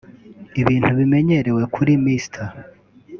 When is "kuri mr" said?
1.75-2.35